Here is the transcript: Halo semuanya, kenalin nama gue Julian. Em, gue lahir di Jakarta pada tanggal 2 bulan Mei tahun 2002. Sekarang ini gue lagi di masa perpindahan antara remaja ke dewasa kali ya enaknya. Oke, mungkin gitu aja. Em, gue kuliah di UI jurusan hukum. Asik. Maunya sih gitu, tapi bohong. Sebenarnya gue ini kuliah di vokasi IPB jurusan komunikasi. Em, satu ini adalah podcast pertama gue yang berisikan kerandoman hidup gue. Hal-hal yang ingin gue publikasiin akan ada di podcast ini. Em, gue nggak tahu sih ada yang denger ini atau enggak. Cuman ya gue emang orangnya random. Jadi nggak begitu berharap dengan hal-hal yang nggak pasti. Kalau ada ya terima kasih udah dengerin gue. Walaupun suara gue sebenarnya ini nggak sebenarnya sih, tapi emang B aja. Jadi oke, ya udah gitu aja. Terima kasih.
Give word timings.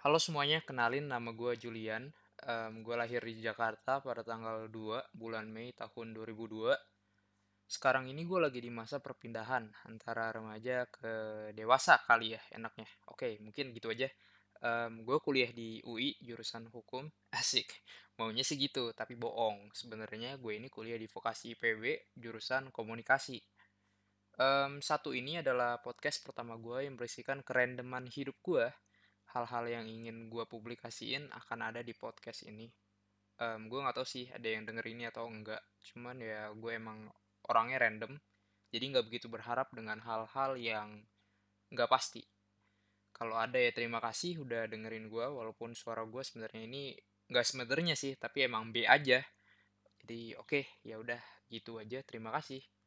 Halo 0.00 0.16
semuanya, 0.16 0.64
kenalin 0.64 1.12
nama 1.12 1.28
gue 1.28 1.60
Julian. 1.60 2.08
Em, 2.48 2.80
gue 2.80 2.96
lahir 2.96 3.20
di 3.20 3.44
Jakarta 3.44 4.00
pada 4.00 4.24
tanggal 4.24 4.72
2 4.72 5.12
bulan 5.12 5.44
Mei 5.44 5.76
tahun 5.76 6.16
2002. 6.16 6.72
Sekarang 7.68 8.08
ini 8.08 8.24
gue 8.24 8.40
lagi 8.40 8.64
di 8.64 8.72
masa 8.72 9.04
perpindahan 9.04 9.68
antara 9.84 10.32
remaja 10.32 10.88
ke 10.88 11.12
dewasa 11.52 12.00
kali 12.08 12.32
ya 12.32 12.40
enaknya. 12.56 12.88
Oke, 13.12 13.44
mungkin 13.44 13.76
gitu 13.76 13.92
aja. 13.92 14.08
Em, 14.64 15.04
gue 15.04 15.20
kuliah 15.20 15.52
di 15.52 15.84
UI 15.84 16.16
jurusan 16.24 16.72
hukum. 16.72 17.04
Asik. 17.36 17.68
Maunya 18.16 18.40
sih 18.40 18.56
gitu, 18.56 18.96
tapi 18.96 19.20
bohong. 19.20 19.68
Sebenarnya 19.76 20.40
gue 20.40 20.56
ini 20.56 20.72
kuliah 20.72 20.96
di 20.96 21.12
vokasi 21.12 21.52
IPB 21.60 22.16
jurusan 22.16 22.72
komunikasi. 22.72 23.36
Em, 24.40 24.80
satu 24.80 25.12
ini 25.12 25.44
adalah 25.44 25.76
podcast 25.84 26.24
pertama 26.24 26.56
gue 26.56 26.88
yang 26.88 26.96
berisikan 26.96 27.44
kerandoman 27.44 28.08
hidup 28.08 28.40
gue. 28.40 28.64
Hal-hal 29.30 29.64
yang 29.70 29.86
ingin 29.86 30.26
gue 30.26 30.44
publikasiin 30.46 31.30
akan 31.30 31.58
ada 31.70 31.80
di 31.86 31.94
podcast 31.94 32.42
ini. 32.50 32.66
Em, 33.40 33.70
gue 33.70 33.78
nggak 33.78 33.96
tahu 33.96 34.06
sih 34.06 34.26
ada 34.30 34.44
yang 34.44 34.66
denger 34.66 34.86
ini 34.90 35.08
atau 35.08 35.24
enggak. 35.30 35.62
Cuman 35.86 36.18
ya 36.20 36.50
gue 36.52 36.72
emang 36.74 37.06
orangnya 37.46 37.78
random. 37.80 38.12
Jadi 38.70 38.84
nggak 38.94 39.06
begitu 39.06 39.26
berharap 39.26 39.70
dengan 39.74 39.98
hal-hal 40.02 40.58
yang 40.58 41.02
nggak 41.70 41.90
pasti. 41.90 42.22
Kalau 43.10 43.36
ada 43.38 43.58
ya 43.58 43.70
terima 43.74 43.98
kasih 43.98 44.42
udah 44.42 44.70
dengerin 44.70 45.10
gue. 45.10 45.26
Walaupun 45.26 45.74
suara 45.74 46.06
gue 46.06 46.22
sebenarnya 46.22 46.62
ini 46.66 46.94
nggak 47.30 47.46
sebenarnya 47.46 47.94
sih, 47.98 48.14
tapi 48.18 48.46
emang 48.46 48.70
B 48.74 48.86
aja. 48.86 49.22
Jadi 50.02 50.34
oke, 50.38 50.82
ya 50.86 50.98
udah 50.98 51.20
gitu 51.50 51.78
aja. 51.82 52.02
Terima 52.06 52.30
kasih. 52.34 52.62